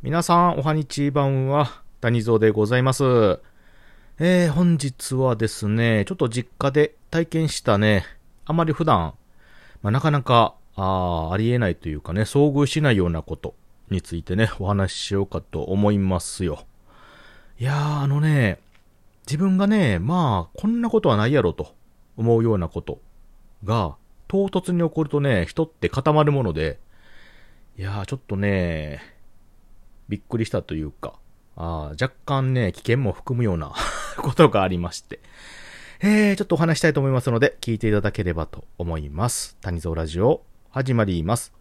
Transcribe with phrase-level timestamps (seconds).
[0.00, 3.02] 皆さん、おはにちばんは、谷蔵でございます。
[4.20, 8.04] えー、本日はですね、ちょっと実家で体験したね、
[8.46, 9.14] あまり普段、
[9.82, 13.56] まあ、なかなか、ああありえないというかね、遭遇しないようなこと
[13.90, 16.64] についてね、お話ししようかと思いますよ。
[17.58, 18.60] いやー、あのね、
[19.26, 21.74] 自分がね、まあ、こんなことはないやろと
[22.16, 23.00] 思うようなこと
[23.64, 23.96] が、
[24.28, 26.78] 唐突に起こるとね、人って固まるもので、
[27.76, 29.17] いやー、ちょっとね、
[30.08, 31.14] びっくりしたというか、
[31.56, 33.72] あ若干ね、危険も含むような
[34.16, 35.20] ことがありまして、
[36.00, 39.56] えー、ちょっとお話したいと思いますので、聞いていただければと思います。
[39.60, 41.52] 谷蔵ラジオ、始まります。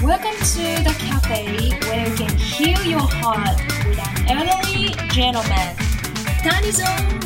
[0.00, 1.46] Welcome to the cafe
[1.88, 3.56] where you can heal your heart
[3.88, 5.86] with an elderly gentleman.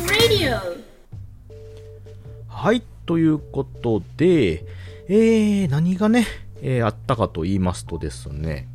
[0.07, 0.59] Radio!
[2.47, 4.63] はい、ということで、
[5.09, 6.25] えー、何がね、
[6.61, 8.67] えー、あったかと言いますとですね、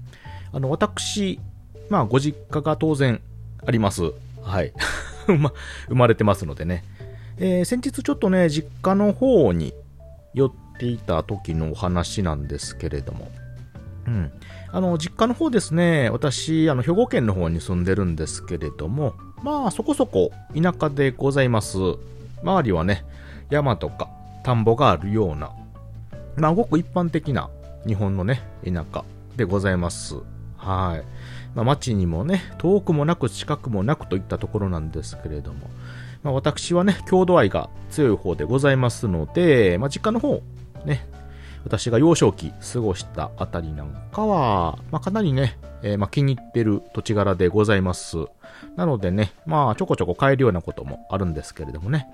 [0.53, 1.41] あの、私、
[1.89, 3.21] まあ、ご実家が当然
[3.65, 4.13] あります。
[4.43, 4.73] はい。
[5.39, 5.53] ま、
[5.89, 6.85] 生まれてますのでね。
[7.39, 9.75] えー、先日ちょっとね、実家の方に
[10.35, 13.31] 寄っていた時のお話なんですけれども。
[14.07, 14.33] うん。
[14.73, 21.79] あの、実家の方ですね、私、あの、兵庫県の方に住んでるんですけれども、まあ、そこそこ田舎でございます。
[22.43, 23.05] 周りはね、
[23.51, 24.09] 山とか
[24.45, 25.51] 田んぼがあるような、
[26.37, 27.51] まあ、ごく一般的な
[27.87, 29.05] 日本のね、田舎
[29.37, 30.17] でございます。
[30.67, 31.05] はい。
[31.55, 35.71] まあ、町にもね、遠くもなく近くもなくといったところなんですけれども、
[36.25, 40.43] まあ、私はね、郷土愛が強い方でございますので、まあ、実家の方、
[40.85, 41.07] ね、
[41.65, 48.17] 私が幼少期過ごしたあたりなんかは、まあ、かなりね、えー、まあ、気に入ってる土地柄でございます。
[48.75, 52.09] なのでね、まあ、ちょこちょこ買えるようなこともあるんですけれどもね、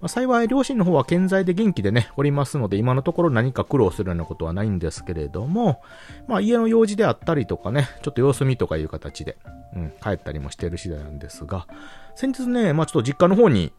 [0.00, 5.82] まあ、幸い両親の方は健在で元気でね、おりますので、今のところ何か苦労するようなことはないんですけれども、
[6.26, 9.36] まあ家の用事であったりとかね、ちょっと様子見とかいう形で、
[9.76, 11.66] うん、帰ったりもしてる次第なんですが、
[12.14, 13.72] 先日ね、まあちょっと実家の方に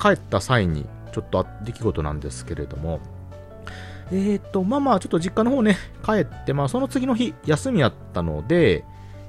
[0.00, 3.00] 帰った際に、ちょっと出来事なんですけれども、
[4.12, 8.84] えーと、まあまあちょっと実家の方ね、帰って、まあその次の日、休みやったので、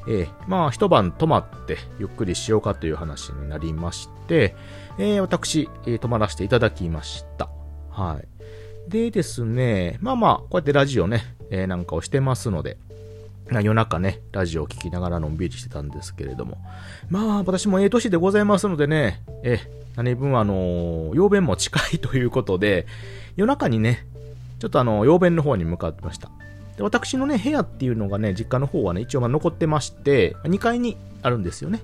[0.08, 4.56] えー、まあ一晩泊まってゆっくりしようかという話になりまして、
[4.98, 7.50] えー、私、えー、泊まらせていただきました。
[7.90, 8.90] はい。
[8.90, 12.78] でですね、まあまあ、こうやってラジオね、えー、なんかをしてますので、
[13.50, 16.58] 夜中ね、ラジオを聴きながらのんびりしてたんですけれども。
[17.10, 19.60] まあ、私もええ年でございますのでね、え、
[19.96, 22.88] 何分あのー、曜弁も近いということで、
[23.36, 24.06] 夜中にね、
[24.60, 26.32] ちょっとあの、曜弁の方に向かってました。
[26.78, 31.82] で、私のね、部屋っていうのがね、実家の方はね、一応ま残ってまして、2階にあるんですよね。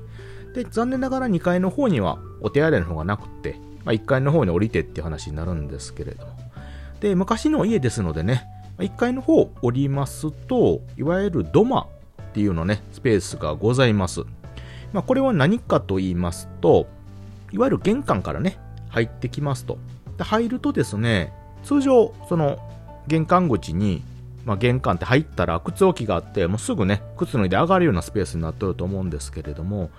[0.53, 6.33] で、残念ながら2階の方にはお手洗いの方がなくて、まあ、1階の方に降りてっていう話になるんですけれども。
[6.99, 8.45] で、昔の家ですのでね、
[8.79, 11.85] 1階の方降りますと、いわゆる土間っ
[12.33, 14.21] ていうのね、スペースがございます。
[14.93, 16.87] まあ、これは何かと言いますと、
[17.51, 18.57] いわゆる玄関からね、
[18.89, 19.77] 入ってきますと。
[20.17, 21.33] で入るとですね、
[21.63, 22.57] 通常、その、
[23.07, 24.03] 玄関口に、
[24.47, 29.89] まあ、玄関って入ったら靴置きがあって、もうすぐね、靴脱いで上がるようなスペースになってると思うんですけれども、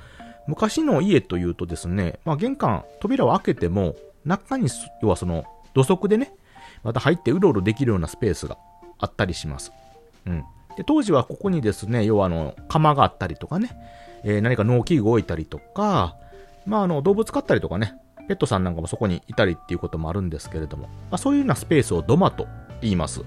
[0.46, 3.94] 昔の家というとですね、まあ、玄関、扉を開けても、
[4.24, 4.70] 中に、
[5.02, 5.44] 要はその、
[5.74, 6.32] 土足でね、
[6.82, 8.56] また入ってうろうろできるようなスペースが
[8.98, 9.70] あったりします。
[10.26, 10.44] うん。
[10.78, 13.76] で、当時はここにですね、要はあの、釜があったりとかね、
[14.24, 16.16] えー、何か農機具置いたりとか、
[16.64, 17.92] まああの、動物飼ったりとかね、
[18.28, 22.46] ペットさんなんかもそこにいたりっていうこともあるんですけれども、まあ、そういうようなスペースを土間と
[22.80, 23.22] 言います。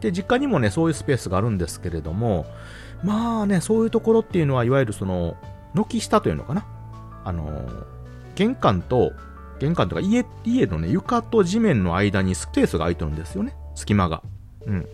[0.00, 2.46] で、実家にもね、そういうスペースがあるんですけれども、
[3.02, 5.36] まあね、そういうところっていうのは、いわゆるその、
[5.74, 6.66] 軒下というのかな。
[7.24, 7.68] あの、
[8.34, 9.12] 玄関と、
[9.58, 13.54] 玄関とか家、家のね、床と地面の間にスペースが空いてるんですよね。
[13.74, 14.22] 隙間が。
[14.66, 14.86] うん。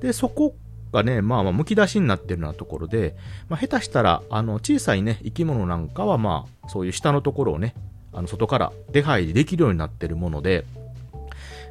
[0.00, 0.54] で、そこ
[0.92, 3.16] がね、まあまあ、剥き出しになってるようなところで、
[3.48, 7.74] まあ、下手したら、あの、小さいね、生き物なんかは、まあ、そういう下のところをね、
[8.12, 10.64] あの、外から出入りできるようになってるもので、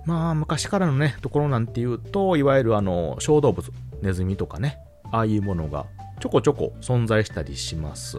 [0.07, 3.69] まあ、昔からのね、ところなんていうと、いわゆるあの、小動物、
[4.01, 4.79] ネズミとかね、
[5.11, 5.85] ああいうものが
[6.21, 8.17] ちょこちょこ存在したりします。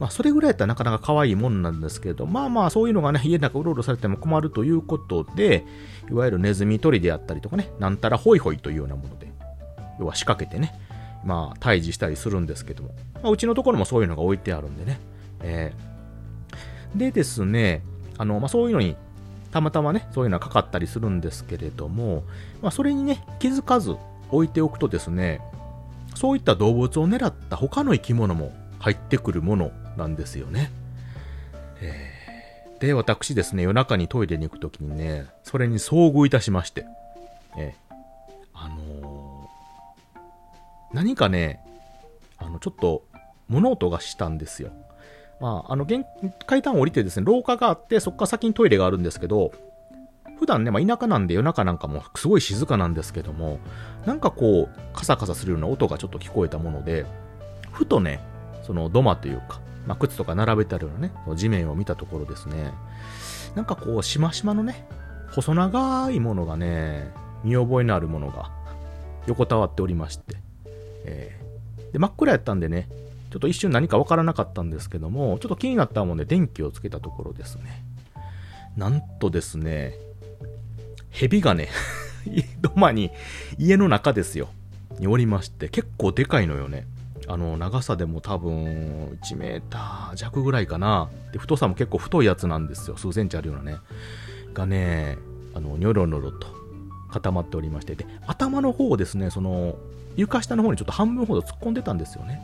[0.00, 5.64] まあ、それぐらいやったらなかなか可愛いもんなんですけど、まあまあ、そういうのがね、家の中うろうろされても困るということで、
[6.10, 9.32] いわゆるネズミ捕りであったりとかね、なんたらホイホイというようなもので、
[10.00, 10.74] 要は仕掛けてね、
[11.24, 12.90] まあ、退治したりするんですけども、
[13.22, 14.98] まあ、うちのところもそういうのが置いてあるんでね。
[15.42, 17.84] えー、でですね、
[18.18, 18.96] あの、まあ、そういうのに、
[19.50, 22.24] たまたまね、そういうのがかかったりするんですけれども、
[22.62, 23.96] まあ、それにね、気づかず
[24.30, 25.40] 置いておくとですね、
[26.14, 30.70] そういった動物を狙った他の生き物も入ってくるものなんですよね。
[31.80, 36.86] え、で、私ですね、夜中にトイレに行くときにね、それに遭遇いたしまして、
[37.56, 37.74] え、
[38.54, 41.60] あのー、何かね、
[42.38, 43.04] あの、ちょっと、
[43.48, 44.70] 物音がしたんですよ。
[45.40, 45.86] まあ、あの、
[46.46, 49.52] 階段を降りてですね、廊下があって、そこから先にトイレがあるんですけど、
[50.38, 53.58] 普段ね、まあ、田舎なんで夜中なんかもすごい静かなんですけども、
[54.06, 57.06] なんかこう、カサカサするような音がちょっと聞こえたもので、
[57.72, 58.20] ふとね、
[58.62, 62.72] その土間というか、まあ、靴とか並べてあるようなね、地面を見たところですね、
[63.54, 64.86] なんかこう、しましまのね、
[65.30, 67.12] 細長いものがね、
[67.44, 68.50] 見覚えのあるものが
[69.26, 70.36] 横たわっておりまして、
[71.04, 72.88] えー、で真っ暗やったんでね、
[73.30, 77.84] ちょっと一瞬何かわからなかったんですけども、ちょっと気になったもんで電気をつけたところですね。
[78.76, 79.94] なんとですね、
[81.10, 81.68] 蛇がね
[82.60, 83.10] 土間に、
[83.58, 84.48] 家の中ですよ、
[84.98, 86.86] におりまして、結構でかいのよね。
[87.28, 91.08] あの、長さでも多分、1メーター弱ぐらいかな。
[91.32, 92.96] で、太さも結構太いやつなんですよ。
[92.96, 93.78] 数センチあるようなね。
[94.52, 95.16] がね、
[95.54, 96.48] あの、ニョロニョロと
[97.10, 99.76] 固まっておりまして、で、頭の方をですね、その、
[100.16, 102.40] 床下の方にちょっと半分ほど突っ込んでたんですよね。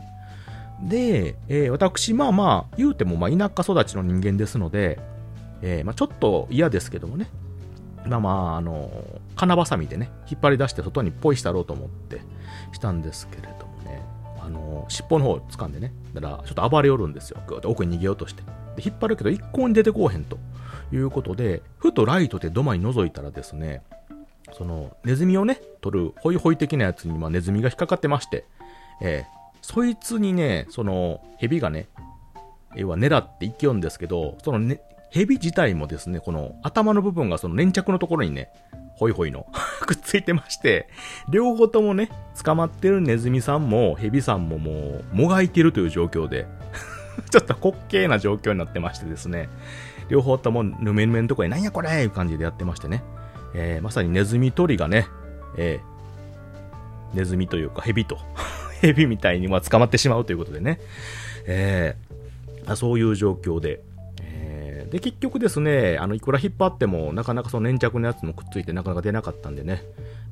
[0.81, 4.99] で、えー、私、まあまあ、言うても、まあ、田舎育ちの人間ですので、
[5.61, 7.27] えー、まあ、ちょっと嫌ですけどもね、
[8.05, 8.91] まあまあ、あの、
[9.35, 12.21] 金ばさみでね、引っ張り出して外にポイしたろうと思って
[12.73, 14.03] したんですけれどもね、
[14.41, 17.41] あの、尻尾の方を掴んでね、だからちょっと暴れ寄るんですよ。
[17.47, 18.43] ぐーっと奥に逃げようとして。
[18.75, 20.37] で、引っ張るけど一向に出てこうへんと
[20.91, 23.81] いうことで、ふとライトで土間に覗いたらですね、
[24.53, 28.45] その、ネズミをね、取るホイホイ的なやつに、まあ、ネズミが引っかかってまして、
[29.01, 31.87] えー、そいつにね、その、蛇がね、
[32.75, 34.81] 要は狙って生きようんですけど、そのね、
[35.11, 38.49] 蛇自体もですね、この頭の部分がその粘着のところにね、
[38.95, 39.45] ホイホイの
[39.85, 40.89] くっついてまして、
[41.29, 42.09] 両方ともね、
[42.43, 46.47] 捕まってるネズミさんも蛇さんももう、もがいてるという状況で
[47.31, 49.49] ちょっと滑稽な状況になってましてですね、
[50.09, 53.03] 両方ともぬめぬめのとこになんやこれいう感じでやってましてね、
[53.53, 55.07] えー、まさにネズミ取りがね、
[55.57, 58.17] えー、ネズミというか蛇と。
[58.81, 60.79] 蛇みたいにま捕まってしまうということでね、
[61.45, 63.81] えー、そういう状況で、
[64.21, 69.83] えー、で、結局ですね、あの、いくら引っ張っても、なかなかその粘着のやつもくっついてなかなか出なかったんでね、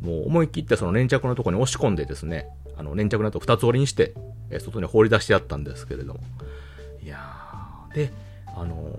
[0.01, 2.47] もう思い切ってその粘着のところに押し込んでですね、
[2.77, 4.13] あの、粘着のやつを二つ折りにして、
[4.51, 6.19] え、外に放り出してやったんですけれども。
[7.01, 8.11] いやー、で、
[8.55, 8.97] あの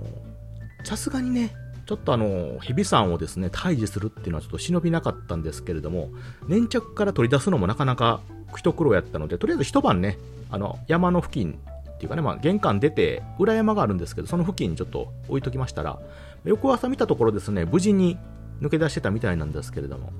[0.84, 1.52] さすがにね、
[1.86, 6.10] ちょっとあの、蛇さんをですね、退治するっていうのはちょっと忍びなかったんですけれども、
[6.48, 8.20] 粘着から取り出すのもなかなか
[8.54, 10.18] 一苦労やったので、とりあえず一晩ね、
[10.50, 11.58] あの、山の付近
[11.96, 15.98] っていうかね、まあ、玄関出て、裏山があるんですけど、その付近にちょっと置いときましたら、
[16.44, 18.18] 翌朝見たところですね、無事に
[18.60, 20.12] 抜け出してたみたいなんですけれども、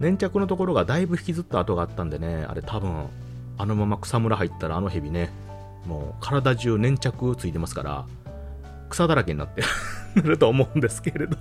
[0.00, 3.06] 粘着のところがだいぶ引きずった跡があったんでね、あれ多分、
[3.58, 5.30] あのまま草むら入ったらあの蛇ね、
[5.86, 8.06] もう体中粘着ついてますから、
[8.88, 9.62] 草だらけになって
[10.22, 11.36] ると思うんですけれど。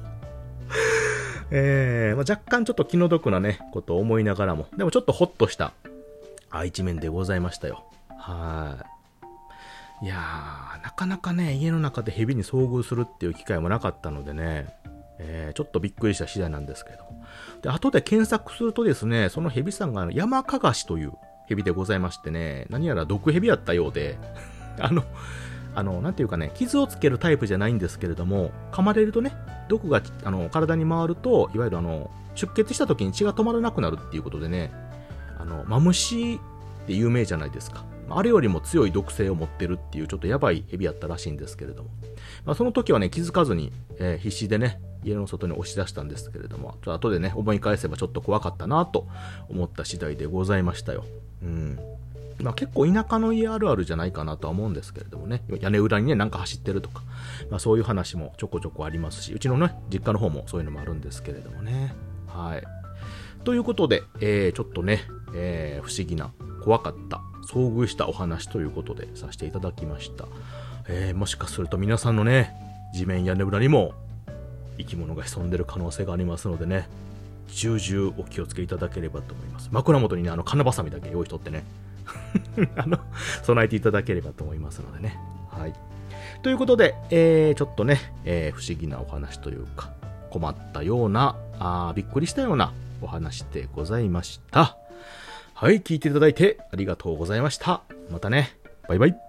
[1.52, 5.74] えー、まあ、若干ちょっと気の毒なね、ことを思いながらも、でもちょっとホッとした
[6.51, 7.86] あ一面でございましたよ。
[8.18, 8.78] は
[10.01, 10.06] い。
[10.06, 14.68] いやー、なかなかね、家の中で蛇に遭遇するっていう機会もなかったのでね、
[15.19, 17.00] えー、ちょっとびっくりした次第なんですけど。
[17.62, 21.12] で、後で検索するとですね、その蛇さんが山かがしという
[21.48, 24.18] 蛇でございましてね、何やら毒蛇やったようで、
[24.80, 25.04] あの、
[25.75, 29.34] あの、なんていうかね、傷をつけるタイプじゃないんですけれども、噛まれるとね、
[29.68, 34.72] 毒があの体に回ると、いわゆるあの、出血した時に血が止まらなくなるっていうことでね、
[35.40, 37.84] あの、マムシって有名じゃないですか。
[38.12, 41.90] あれよりも強い毒性を持ってるっていうちょっとやばい蛇やったらしいんですけれども。
[42.46, 49.08] まあ、その時はね、気づかずに、えー、必死でね、家の外に押し出したんですけれども、ちょっと後でね、思い返せばちょっと怖かったなと
[49.48, 51.06] 思った次第でございましたよ。
[51.44, 51.80] うん。
[52.42, 57.04] まあ、結構田舎の家あるあるじゃないかなとは思うんですけれどもね、屋根裏にね、なんか走ってるとか、
[57.50, 61.94] まあ、そういう話もちょこちょこありますし、うちのね、実家の方もそういうのもあるんですけれどもね。
[62.28, 62.64] はい。
[63.44, 65.02] ということで、えー、ちょっとね、
[65.33, 66.31] えー、不思議な、
[66.64, 70.26] 怖かった、遭遇したお話ということでさせていただきました。
[70.88, 72.54] えー、もしかすると皆さんのね、
[72.94, 73.94] 地面屋根裏にも
[74.78, 76.88] 生き物が潜んでる可能性がありますのでね、
[77.48, 79.69] 重々お気をつけいただければと思います。
[79.71, 81.64] 枕元にね、あの、金ばさみだけ用意しとってね、
[82.76, 83.00] あの、
[83.44, 85.18] 備えていただければと思いますのでね。
[85.50, 85.74] はい。
[86.42, 89.92] ということで、えー、ちょっとね、えー、不思議なお話というか、
[90.30, 92.71] 困ったような、あびっくりしたような
[93.02, 94.79] お話でございました。
[95.61, 97.81] はい、聞いていただいてありがとうございました。
[98.09, 98.57] またね。
[98.87, 99.29] バイバイ。